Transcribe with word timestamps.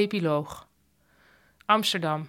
Epiloog. 0.00 0.68
Amsterdam. 1.66 2.28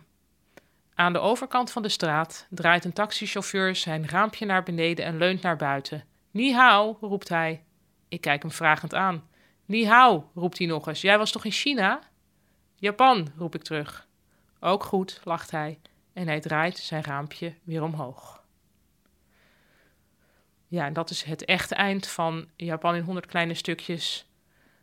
Aan 0.94 1.13
de 1.13 1.20
overkant 1.20 1.71
van 1.71 1.81
de 1.81 1.90
straat 1.90 2.47
draait 2.49 2.86
een 2.86 2.94
taxichauffeur 2.94 3.76
zijn 3.76 4.10
raampje 4.10 4.46
naar 4.46 4.63
beneden 4.63 5.05
en 5.05 5.17
leunt 5.17 5.42
naar 5.42 5.55
buiten. 5.55 6.04
Ni 6.31 6.54
hao, 6.54 6.97
roept 7.01 7.29
hij. 7.29 7.63
Ik 8.08 8.22
kijk 8.22 8.42
hem 8.42 8.51
vragend 8.51 8.94
aan. 8.94 9.29
Ni 9.65 9.87
hao, 9.87 10.29
roept 10.33 10.58
hij 10.58 10.68
nog 10.68 10.87
eens. 10.87 11.01
Jij 11.01 11.18
was 11.18 11.31
toch 11.31 11.46
in 11.46 11.51
China? 11.51 11.99
Japan, 12.76 13.28
roep 13.37 13.55
ik 13.55 13.63
terug. 13.63 14.08
Ook 14.60 14.83
goed, 14.83 15.22
lacht 15.24 15.51
hij 15.51 15.79
en 16.13 16.27
hij 16.27 16.40
draait 16.40 16.77
zijn 16.77 17.03
raampje 17.03 17.53
weer 17.63 17.84
omhoog. 17.84 18.44
Ja, 20.68 20.85
en 20.85 20.94
dat 20.94 21.10
is 21.10 21.24
het 21.24 21.46
echte 21.46 21.76
eind 21.76 22.08
van 22.08 22.49
Japan 22.55 22.96
in 22.96 23.04
100 23.04 23.26
kleine 23.26 23.54
stukjes. 23.54 24.26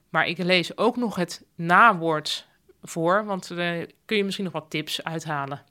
Maar 0.08 0.26
ik 0.26 0.38
lees 0.38 0.76
ook 0.76 0.96
nog 0.96 1.16
het 1.16 1.46
nawoord 1.54 2.47
voor, 2.82 3.24
want 3.24 3.50
uh, 3.50 3.82
kun 4.04 4.16
je 4.16 4.24
misschien 4.24 4.44
nog 4.44 4.52
wat 4.54 4.70
tips 4.70 5.04
uithalen. 5.04 5.62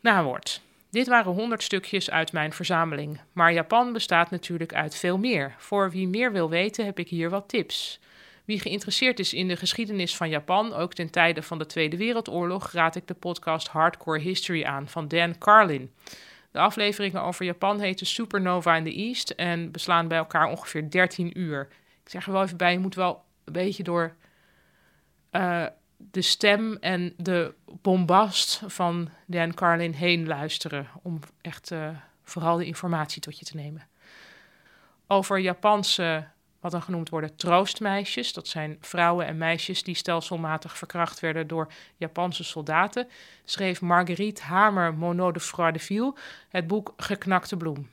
Nawoord. 0.00 0.60
Dit 0.90 1.06
waren 1.06 1.32
100 1.32 1.62
stukjes 1.62 2.10
uit 2.10 2.32
mijn 2.32 2.52
verzameling, 2.52 3.20
maar 3.32 3.52
Japan 3.52 3.92
bestaat 3.92 4.30
natuurlijk 4.30 4.74
uit 4.74 4.96
veel 4.96 5.18
meer. 5.18 5.54
Voor 5.58 5.90
wie 5.90 6.08
meer 6.08 6.32
wil 6.32 6.50
weten 6.50 6.84
heb 6.84 6.98
ik 6.98 7.08
hier 7.08 7.30
wat 7.30 7.48
tips. 7.48 8.00
Wie 8.44 8.60
geïnteresseerd 8.60 9.18
is 9.18 9.32
in 9.32 9.48
de 9.48 9.56
geschiedenis 9.56 10.16
van 10.16 10.28
Japan, 10.28 10.72
ook 10.72 10.94
ten 10.94 11.10
tijde 11.10 11.42
van 11.42 11.58
de 11.58 11.66
Tweede 11.66 11.96
Wereldoorlog, 11.96 12.72
raad 12.72 12.96
ik 12.96 13.06
de 13.06 13.14
podcast 13.14 13.68
Hardcore 13.68 14.18
History 14.18 14.64
aan 14.64 14.88
van 14.88 15.08
Dan 15.08 15.38
Carlin. 15.38 15.90
De 16.50 16.58
afleveringen 16.58 17.22
over 17.22 17.44
Japan 17.44 17.80
heten 17.80 18.06
Supernova 18.06 18.76
in 18.76 18.84
the 18.84 18.94
East 18.94 19.30
en 19.30 19.70
beslaan 19.70 20.08
bij 20.08 20.18
elkaar 20.18 20.48
ongeveer 20.48 20.90
13 20.90 21.38
uur. 21.38 21.68
Ik 22.04 22.10
zeg 22.10 22.26
er 22.26 22.32
wel 22.32 22.42
even 22.42 22.56
bij, 22.56 22.72
je 22.72 22.78
moet 22.78 22.94
wel 22.94 23.22
een 23.44 23.52
beetje 23.52 23.82
door 23.82 24.14
uh, 25.36 25.66
de 25.96 26.22
stem 26.22 26.76
en 26.80 27.14
de 27.16 27.54
bombast 27.64 28.62
van 28.66 29.08
Dan 29.26 29.54
Carlin 29.54 29.92
heen 29.92 30.26
luisteren. 30.26 30.88
Om 31.02 31.20
echt 31.40 31.70
uh, 31.70 31.88
vooral 32.22 32.56
de 32.56 32.64
informatie 32.64 33.20
tot 33.20 33.38
je 33.38 33.44
te 33.44 33.56
nemen. 33.56 33.86
Over 35.06 35.38
Japanse, 35.38 36.26
wat 36.60 36.70
dan 36.70 36.82
genoemd 36.82 37.08
worden, 37.08 37.36
troostmeisjes. 37.36 38.32
Dat 38.32 38.48
zijn 38.48 38.76
vrouwen 38.80 39.26
en 39.26 39.38
meisjes 39.38 39.82
die 39.82 39.94
stelselmatig 39.94 40.78
verkracht 40.78 41.20
werden 41.20 41.46
door 41.46 41.72
Japanse 41.96 42.44
soldaten. 42.44 43.08
Schreef 43.44 43.80
Marguerite 43.80 44.42
Hamer 44.42 44.94
Monod 44.94 45.34
de 45.34 45.40
Froideville 45.40 46.14
het 46.48 46.66
boek 46.66 46.92
Geknakte 46.96 47.56
Bloem. 47.56 47.88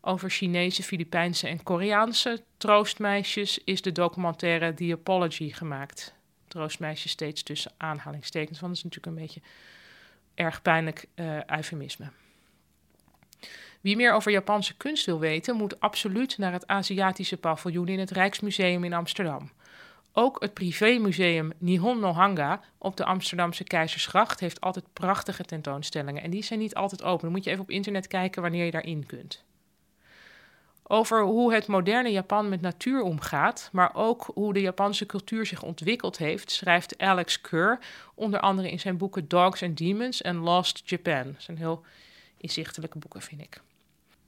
Over 0.00 0.30
Chinese, 0.30 0.82
Filipijnse 0.82 1.48
en 1.48 1.62
Koreaanse 1.62 2.44
troostmeisjes 2.56 3.58
is 3.64 3.82
de 3.82 3.92
documentaire 3.92 4.74
The 4.74 4.92
Apology 4.92 5.52
gemaakt 5.52 6.14
troostmeisje 6.56 7.08
steeds 7.08 7.42
tussen 7.42 7.72
aanhalingstekens. 7.76 8.60
Want 8.60 8.74
dat 8.76 8.84
is 8.84 8.90
natuurlijk 8.90 9.16
een 9.16 9.22
beetje 9.26 9.40
erg 10.34 10.62
pijnlijk 10.62 11.06
uh, 11.14 11.44
eufemisme. 11.44 12.10
Wie 13.80 13.96
meer 13.96 14.12
over 14.12 14.32
Japanse 14.32 14.76
kunst 14.76 15.06
wil 15.06 15.18
weten, 15.18 15.56
moet 15.56 15.80
absoluut 15.80 16.38
naar 16.38 16.52
het 16.52 16.66
Aziatische 16.66 17.36
paviljoen 17.36 17.88
in 17.88 17.98
het 17.98 18.10
Rijksmuseum 18.10 18.84
in 18.84 18.92
Amsterdam. 18.92 19.50
Ook 20.12 20.40
het 20.40 20.54
privémuseum 20.54 21.52
Nihon 21.58 22.00
no 22.00 22.12
Hanga 22.12 22.60
op 22.78 22.96
de 22.96 23.04
Amsterdamse 23.04 23.64
Keizersgracht 23.64 24.40
heeft 24.40 24.60
altijd 24.60 24.92
prachtige 24.92 25.44
tentoonstellingen. 25.44 26.22
En 26.22 26.30
die 26.30 26.44
zijn 26.44 26.58
niet 26.58 26.74
altijd 26.74 27.02
open. 27.02 27.22
Dan 27.22 27.32
moet 27.32 27.44
je 27.44 27.50
even 27.50 27.62
op 27.62 27.70
internet 27.70 28.06
kijken 28.06 28.42
wanneer 28.42 28.64
je 28.64 28.70
daarin 28.70 29.06
kunt 29.06 29.44
over 30.88 31.22
hoe 31.22 31.54
het 31.54 31.66
moderne 31.66 32.10
Japan 32.10 32.48
met 32.48 32.60
natuur 32.60 33.02
omgaat, 33.02 33.68
maar 33.72 33.94
ook 33.94 34.30
hoe 34.34 34.52
de 34.52 34.60
Japanse 34.60 35.06
cultuur 35.06 35.46
zich 35.46 35.62
ontwikkeld 35.62 36.18
heeft, 36.18 36.50
schrijft 36.50 36.98
Alex 36.98 37.40
Kerr, 37.40 37.78
onder 38.14 38.40
andere 38.40 38.70
in 38.70 38.80
zijn 38.80 38.96
boeken 38.96 39.28
Dogs 39.28 39.62
and 39.62 39.78
Demons 39.78 40.22
en 40.22 40.36
Lost 40.36 40.82
Japan. 40.84 41.22
Dat 41.32 41.42
zijn 41.42 41.56
heel 41.56 41.84
inzichtelijke 42.36 42.98
boeken, 42.98 43.22
vind 43.22 43.40
ik. 43.40 43.60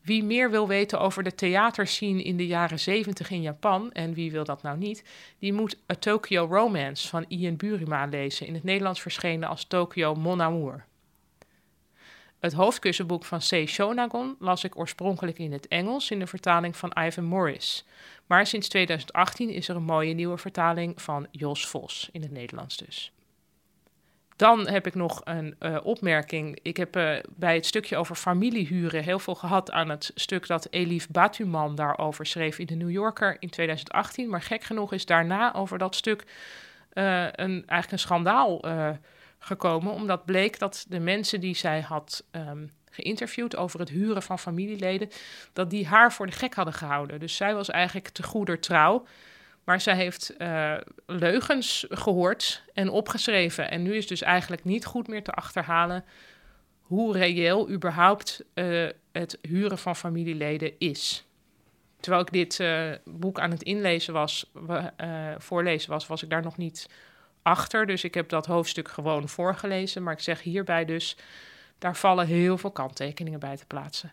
Wie 0.01 0.25
meer 0.25 0.51
wil 0.51 0.69
weten 0.69 1.01
over 1.01 1.23
de 1.23 1.35
theaterscene 1.35 2.23
in 2.23 2.37
de 2.37 2.47
jaren 2.47 2.79
70 2.79 3.31
in 3.31 3.43
Japan, 3.43 3.93
en 3.93 4.15
wie 4.15 4.31
wil 4.31 4.45
dat 4.45 4.63
nou 4.63 4.79
niet, 4.79 5.05
die 5.39 5.53
moet 5.53 5.77
A 5.93 5.95
Tokyo 5.95 6.47
Romance 6.51 7.09
van 7.09 7.25
Ian 7.29 7.57
Burima 7.57 8.07
lezen, 8.07 8.47
in 8.47 8.55
het 8.55 8.65
Nederlands 8.65 9.01
verschenen 9.01 9.49
als 9.49 9.65
Tokyo 9.65 10.15
Mon 10.15 10.43
Amour. 10.43 10.85
Het 12.41 12.53
hoofdkussenboek 12.53 13.25
van 13.25 13.39
C. 13.39 13.69
Shonagon 13.69 14.37
las 14.39 14.65
ik 14.65 14.79
oorspronkelijk 14.79 15.39
in 15.39 15.53
het 15.53 15.69
Engels 15.69 16.11
in 16.11 16.19
de 16.19 16.27
vertaling 16.27 16.77
van 16.77 16.93
Ivan 16.99 17.25
Morris. 17.25 17.85
Maar 18.27 18.47
sinds 18.47 18.69
2018 18.69 19.51
is 19.51 19.69
er 19.69 19.77
een 19.77 19.83
mooie 19.83 20.15
nieuwe 20.15 20.39
vertaling 20.39 21.03
van 21.03 21.27
Jos 21.31 21.67
Vos, 21.67 22.09
in 22.13 22.23
het 22.23 22.31
Nederlands 22.31 22.77
dus. 22.77 23.13
Dan 24.37 24.69
heb 24.69 24.87
ik 24.87 24.95
nog 24.95 25.21
een 25.25 25.57
uh, 25.61 25.79
opmerking. 25.83 26.59
Ik 26.63 26.77
heb 26.77 26.97
uh, 26.97 27.17
bij 27.37 27.55
het 27.55 27.67
stukje 27.67 27.97
over 27.97 28.17
familiehuren 28.17 29.03
heel 29.03 29.19
veel 29.19 29.35
gehad 29.35 29.71
aan 29.71 29.89
het 29.89 30.11
stuk 30.15 30.47
dat 30.47 30.67
Elif 30.71 31.09
Batuman 31.09 31.75
daarover 31.75 32.27
schreef 32.27 32.59
in 32.59 32.67
de 32.67 32.75
New 32.75 32.91
Yorker 32.91 33.37
in 33.39 33.51
2018. 33.51 34.29
Maar 34.29 34.43
gek 34.43 34.63
genoeg 34.63 34.93
is 34.93 35.07
daarna 35.07 35.55
over 35.55 35.79
dat 35.79 35.95
stuk 35.95 36.25
uh, 36.95 37.23
een, 37.23 37.63
eigenlijk 37.67 37.91
een 37.91 37.99
schandaal 37.99 38.61
gekomen, 39.39 39.93
omdat 39.93 40.25
bleek 40.25 40.59
dat 40.59 40.87
de 40.89 41.01
mensen 41.01 41.41
die 41.41 41.57
zij 41.57 41.81
had 41.81 42.25
um, 42.33 42.71
geïnterviewd 42.91 43.57
over 43.57 43.81
het 43.81 43.89
huren 43.89 44.23
van 44.23 44.39
familieleden, 44.39 45.09
dat 45.53 45.71
die 45.71 45.87
haar 45.87 46.13
voor 46.13 46.27
de 46.27 46.33
gek 46.33 46.55
hadden 46.55 46.75
gehouden. 46.75 47.21
Dus 47.21 47.37
zij 47.37 47.55
was 47.55 47.71
eigenlijk 47.71 48.09
te 48.09 48.23
goeder 48.23 48.61
trouw. 48.61 49.07
Maar 49.65 49.81
zij 49.81 49.95
heeft 49.95 50.35
uh, 50.39 50.75
leugens 51.07 51.87
gehoord 51.89 52.63
en 52.75 52.91
opgeschreven. 52.91 53.71
En 53.71 53.83
nu 53.83 53.95
is 53.95 54.07
dus 54.07 54.23
eigenlijk 54.23 54.65
niet 54.65 54.85
goed 54.85 55.09
meer 55.09 55.23
te 55.23 55.33
achterhalen 55.33 56.05
hoe 56.81 57.13
reëel 57.13 57.71
überhaupt 57.71 58.45
uh, 58.55 58.89
het 59.13 59.39
huren 59.43 59.79
van 59.79 59.97
familieleden 59.97 60.73
is. 60.79 61.27
Terwijl 62.01 62.23
ik 62.23 62.33
dit 62.33 62.59
uh, 62.59 62.91
boek 63.05 63.41
aan 63.41 63.51
het 63.51 63.63
inlezen 63.63 64.13
was, 64.13 64.51
voorlezen 65.37 65.91
was, 65.91 66.07
was 66.07 66.23
ik 66.23 66.31
daar 66.31 66.43
nog 66.43 66.57
niet 66.57 66.89
achter. 67.43 67.87
Dus 67.87 68.05
ik 68.05 68.15
heb 68.15 68.29
dat 68.29 68.47
hoofdstuk 68.47 68.89
gewoon 68.89 69.29
voorgelezen. 69.29 70.03
Maar 70.03 70.13
ik 70.13 70.21
zeg 70.21 70.43
hierbij 70.43 70.85
dus, 70.85 71.17
daar 71.79 71.97
vallen 71.97 72.27
heel 72.27 72.59
veel 72.59 72.71
kanttekeningen 72.71 73.41
bij 73.41 73.57
te 73.57 73.67
plaatsen. 73.67 74.13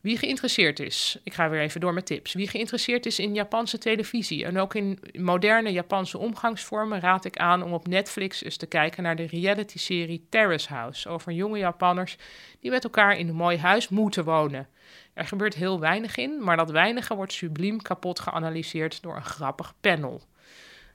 Wie 0.00 0.18
geïnteresseerd 0.18 0.80
is, 0.80 1.18
ik 1.22 1.34
ga 1.34 1.48
weer 1.48 1.60
even 1.60 1.80
door 1.80 1.94
met 1.94 2.06
tips. 2.06 2.32
Wie 2.32 2.48
geïnteresseerd 2.48 3.06
is 3.06 3.18
in 3.18 3.34
Japanse 3.34 3.78
televisie 3.78 4.44
en 4.44 4.58
ook 4.58 4.74
in 4.74 4.98
moderne 5.12 5.72
Japanse 5.72 6.18
omgangsvormen, 6.18 7.00
raad 7.00 7.24
ik 7.24 7.36
aan 7.36 7.62
om 7.62 7.72
op 7.72 7.86
Netflix 7.86 8.44
eens 8.44 8.56
te 8.56 8.66
kijken 8.66 9.02
naar 9.02 9.16
de 9.16 9.26
reality-serie 9.26 10.26
Terrace 10.28 10.68
House 10.74 11.08
over 11.08 11.32
jonge 11.32 11.58
Japanners 11.58 12.16
die 12.60 12.70
met 12.70 12.84
elkaar 12.84 13.18
in 13.18 13.28
een 13.28 13.34
mooi 13.34 13.58
huis 13.58 13.88
moeten 13.88 14.24
wonen. 14.24 14.68
Er 15.14 15.26
gebeurt 15.26 15.54
heel 15.54 15.80
weinig 15.80 16.16
in, 16.16 16.44
maar 16.44 16.56
dat 16.56 16.70
weinige 16.70 17.14
wordt 17.14 17.32
subliem 17.32 17.82
kapot 17.82 18.20
geanalyseerd 18.20 19.02
door 19.02 19.16
een 19.16 19.24
grappig 19.24 19.74
panel. 19.80 20.22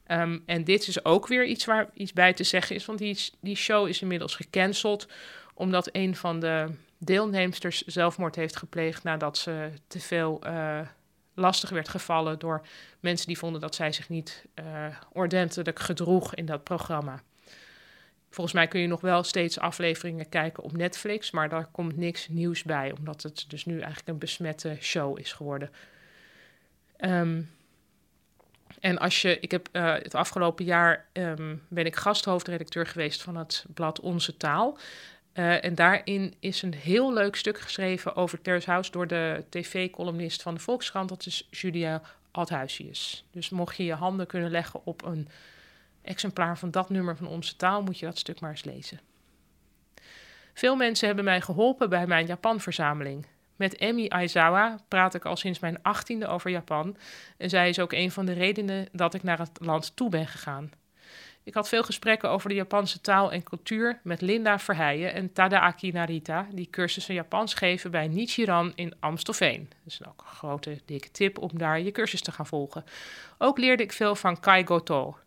Um, 0.07 0.43
en 0.45 0.63
dit 0.63 0.87
is 0.87 1.05
ook 1.05 1.27
weer 1.27 1.45
iets 1.45 1.65
waar 1.65 1.89
iets 1.93 2.13
bij 2.13 2.33
te 2.33 2.43
zeggen 2.43 2.75
is, 2.75 2.85
want 2.85 2.99
die, 2.99 3.17
die 3.39 3.55
show 3.55 3.87
is 3.87 4.01
inmiddels 4.01 4.35
gecanceld 4.35 5.07
omdat 5.53 5.89
een 5.91 6.15
van 6.15 6.39
de 6.39 6.67
deelnemsters 6.97 7.81
zelfmoord 7.81 8.35
heeft 8.35 8.55
gepleegd 8.55 9.03
nadat 9.03 9.37
ze 9.37 9.69
te 9.87 9.99
veel 9.99 10.41
uh, 10.45 10.79
lastig 11.33 11.69
werd 11.69 11.89
gevallen 11.89 12.39
door 12.39 12.65
mensen 12.99 13.27
die 13.27 13.37
vonden 13.37 13.61
dat 13.61 13.75
zij 13.75 13.91
zich 13.91 14.09
niet 14.09 14.45
uh, 14.59 14.85
ordentelijk 15.11 15.79
gedroeg 15.79 16.35
in 16.35 16.45
dat 16.45 16.63
programma. 16.63 17.21
Volgens 18.29 18.55
mij 18.55 18.67
kun 18.67 18.79
je 18.79 18.87
nog 18.87 19.01
wel 19.01 19.23
steeds 19.23 19.59
afleveringen 19.59 20.29
kijken 20.29 20.63
op 20.63 20.77
Netflix, 20.77 21.31
maar 21.31 21.49
daar 21.49 21.67
komt 21.71 21.97
niks 21.97 22.27
nieuws 22.27 22.63
bij, 22.63 22.93
omdat 22.97 23.23
het 23.23 23.45
dus 23.47 23.65
nu 23.65 23.73
eigenlijk 23.73 24.07
een 24.07 24.17
besmette 24.17 24.77
show 24.81 25.19
is 25.19 25.33
geworden. 25.33 25.71
Um, 26.99 27.49
en 28.83 28.97
als 28.97 29.21
je, 29.21 29.39
ik 29.39 29.51
heb 29.51 29.69
uh, 29.71 29.93
het 29.93 30.15
afgelopen 30.15 30.65
jaar 30.65 31.05
um, 31.13 31.61
ben 31.67 31.85
ik 31.85 31.95
gasthoofdredacteur 31.95 32.87
geweest 32.87 33.21
van 33.21 33.35
het 33.35 33.65
blad 33.73 33.99
Onze 33.99 34.37
Taal. 34.37 34.77
Uh, 35.33 35.63
en 35.63 35.75
daarin 35.75 36.33
is 36.39 36.61
een 36.61 36.73
heel 36.73 37.13
leuk 37.13 37.35
stuk 37.35 37.59
geschreven 37.59 38.15
over 38.15 38.41
Terrace 38.41 38.91
door 38.91 39.07
de 39.07 39.45
tv-columnist 39.49 40.41
van 40.41 40.53
de 40.53 40.59
Volkskrant. 40.59 41.09
Dat 41.09 41.25
is 41.25 41.47
Julia 41.49 42.01
Althuisius. 42.31 43.25
Dus 43.31 43.49
mocht 43.49 43.77
je 43.77 43.85
je 43.85 43.93
handen 43.93 44.27
kunnen 44.27 44.51
leggen 44.51 44.81
op 44.83 45.05
een 45.05 45.27
exemplaar 46.01 46.57
van 46.57 46.71
dat 46.71 46.89
nummer 46.89 47.17
van 47.17 47.27
Onze 47.27 47.55
Taal, 47.55 47.81
moet 47.81 47.99
je 47.99 48.05
dat 48.05 48.17
stuk 48.17 48.39
maar 48.39 48.51
eens 48.51 48.63
lezen. 48.63 48.99
Veel 50.53 50.75
mensen 50.75 51.07
hebben 51.07 51.25
mij 51.25 51.41
geholpen 51.41 51.89
bij 51.89 52.07
mijn 52.07 52.25
Japan-verzameling. 52.25 53.25
Met 53.55 53.79
Emi 53.79 54.07
Aizawa 54.09 54.79
praat 54.87 55.13
ik 55.13 55.25
al 55.25 55.35
sinds 55.35 55.59
mijn 55.59 55.81
achttiende 55.81 56.27
over 56.27 56.49
Japan. 56.49 56.97
En 57.37 57.49
zij 57.49 57.69
is 57.69 57.79
ook 57.79 57.93
een 57.93 58.11
van 58.11 58.25
de 58.25 58.33
redenen 58.33 58.87
dat 58.91 59.13
ik 59.13 59.23
naar 59.23 59.39
het 59.39 59.57
land 59.61 59.95
toe 59.95 60.09
ben 60.09 60.27
gegaan. 60.27 60.71
Ik 61.43 61.53
had 61.53 61.69
veel 61.69 61.83
gesprekken 61.83 62.29
over 62.29 62.49
de 62.49 62.55
Japanse 62.55 63.01
taal 63.01 63.31
en 63.31 63.43
cultuur 63.43 63.99
met 64.03 64.21
Linda 64.21 64.59
Verheijen 64.59 65.13
en 65.13 65.33
Tadaaki 65.33 65.91
Narita, 65.91 66.47
die 66.51 66.69
cursussen 66.69 67.13
Japans 67.13 67.53
geven 67.53 67.91
bij 67.91 68.07
Nichiran 68.07 68.71
in 68.75 68.93
Amstelveen. 68.99 69.69
Dat 69.69 69.93
is 69.93 70.05
ook 70.05 70.21
een 70.21 70.35
grote, 70.35 70.81
dikke 70.85 71.11
tip 71.11 71.37
om 71.37 71.49
daar 71.53 71.79
je 71.79 71.91
cursus 71.91 72.21
te 72.21 72.31
gaan 72.31 72.47
volgen. 72.47 72.83
Ook 73.37 73.57
leerde 73.57 73.83
ik 73.83 73.91
veel 73.91 74.15
van 74.15 74.39
Kai 74.39 74.65
Goto. 74.65 75.17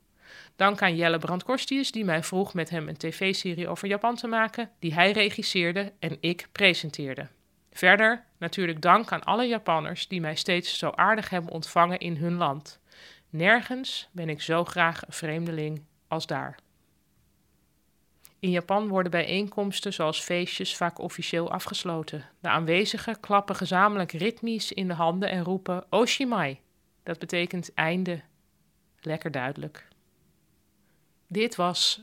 Dank 0.56 0.82
aan 0.82 0.96
Jelle 0.96 1.18
Brandkorstius, 1.18 1.92
die 1.92 2.04
mij 2.04 2.22
vroeg 2.22 2.54
met 2.54 2.70
hem 2.70 2.88
een 2.88 2.96
tv-serie 2.96 3.68
over 3.68 3.88
Japan 3.88 4.14
te 4.14 4.26
maken, 4.26 4.70
die 4.78 4.94
hij 4.94 5.12
regisseerde 5.12 5.92
en 5.98 6.16
ik 6.20 6.48
presenteerde. 6.52 7.28
Verder 7.76 8.24
natuurlijk 8.38 8.80
dank 8.80 9.12
aan 9.12 9.24
alle 9.24 9.44
Japanners 9.44 10.08
die 10.08 10.20
mij 10.20 10.34
steeds 10.34 10.78
zo 10.78 10.90
aardig 10.90 11.30
hebben 11.30 11.50
ontvangen 11.50 11.98
in 11.98 12.16
hun 12.16 12.34
land. 12.34 12.80
Nergens 13.30 14.08
ben 14.12 14.28
ik 14.28 14.42
zo 14.42 14.64
graag 14.64 15.06
een 15.06 15.12
vreemdeling 15.12 15.84
als 16.08 16.26
daar. 16.26 16.58
In 18.38 18.50
Japan 18.50 18.88
worden 18.88 19.10
bijeenkomsten 19.10 19.92
zoals 19.92 20.20
feestjes 20.20 20.76
vaak 20.76 20.98
officieel 20.98 21.50
afgesloten. 21.50 22.24
De 22.40 22.48
aanwezigen 22.48 23.20
klappen 23.20 23.56
gezamenlijk 23.56 24.12
ritmisch 24.12 24.72
in 24.72 24.88
de 24.88 24.94
handen 24.94 25.30
en 25.30 25.44
roepen 25.44 25.84
Oshimai. 25.90 26.60
Dat 27.02 27.18
betekent 27.18 27.74
einde. 27.74 28.22
Lekker 29.00 29.30
duidelijk. 29.30 29.88
Dit 31.28 31.56
was 31.56 32.02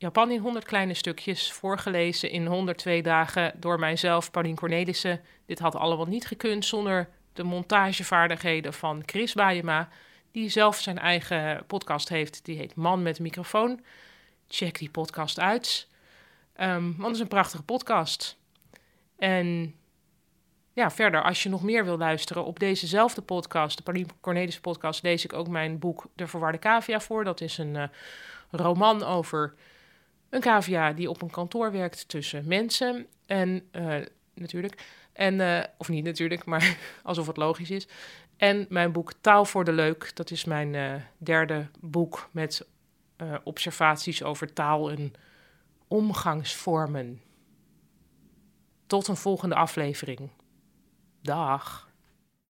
Japan 0.00 0.30
in 0.30 0.40
100 0.40 0.64
kleine 0.64 0.94
stukjes, 0.94 1.52
voorgelezen 1.52 2.30
in 2.30 2.46
102 2.46 3.02
dagen 3.02 3.52
door 3.56 3.78
mijzelf, 3.78 4.30
Paulien 4.30 4.56
Cornelissen. 4.56 5.20
Dit 5.46 5.58
had 5.58 5.74
allemaal 5.74 6.06
niet 6.06 6.26
gekund 6.26 6.64
zonder 6.64 7.08
de 7.32 7.42
montagevaardigheden 7.42 8.72
van 8.72 9.02
Chris 9.06 9.34
Bajema, 9.34 9.88
die 10.30 10.48
zelf 10.48 10.76
zijn 10.76 10.98
eigen 10.98 11.64
podcast 11.66 12.08
heeft. 12.08 12.44
Die 12.44 12.56
heet 12.56 12.74
Man 12.74 13.02
met 13.02 13.18
microfoon. 13.18 13.80
Check 14.48 14.78
die 14.78 14.90
podcast 14.90 15.40
uit, 15.40 15.88
um, 16.60 16.84
want 16.84 17.02
het 17.02 17.14
is 17.14 17.20
een 17.20 17.28
prachtige 17.28 17.62
podcast. 17.62 18.38
En 19.18 19.74
ja, 20.72 20.90
verder, 20.90 21.22
als 21.22 21.42
je 21.42 21.48
nog 21.48 21.62
meer 21.62 21.84
wil 21.84 21.98
luisteren 21.98 22.44
op 22.44 22.58
dezezelfde 22.58 23.22
podcast, 23.22 23.76
de 23.76 23.82
Paulien 23.82 24.08
Cornelissen 24.20 24.62
podcast, 24.62 25.02
lees 25.02 25.24
ik 25.24 25.32
ook 25.32 25.48
mijn 25.48 25.78
boek 25.78 26.06
De 26.14 26.26
Verwarde 26.26 26.58
Cavia 26.58 27.00
voor. 27.00 27.24
Dat 27.24 27.40
is 27.40 27.58
een 27.58 27.74
uh, 27.74 27.84
roman 28.50 29.02
over 29.02 29.54
een 30.30 30.40
cavia 30.40 30.92
die 30.92 31.10
op 31.10 31.22
een 31.22 31.30
kantoor 31.30 31.72
werkt 31.72 32.08
tussen 32.08 32.44
mensen. 32.46 33.06
En 33.26 33.68
uh, 33.72 33.96
natuurlijk. 34.34 34.84
En, 35.12 35.34
uh, 35.34 35.62
of 35.78 35.88
niet 35.88 36.04
natuurlijk, 36.04 36.44
maar 36.44 36.76
alsof 37.02 37.26
het 37.26 37.36
logisch 37.36 37.70
is. 37.70 37.88
En 38.36 38.66
mijn 38.68 38.92
boek 38.92 39.12
Taal 39.20 39.44
voor 39.44 39.64
de 39.64 39.72
Leuk. 39.72 40.10
Dat 40.14 40.30
is 40.30 40.44
mijn 40.44 40.74
uh, 40.74 40.94
derde 41.18 41.66
boek 41.80 42.28
met 42.30 42.68
observaties 43.44 44.22
over 44.22 44.52
taal 44.52 44.90
en 44.90 45.12
omgangsvormen. 45.88 47.22
Tot 48.86 49.08
een 49.08 49.16
volgende 49.16 49.54
aflevering. 49.54 50.30
Dag. 51.22 51.89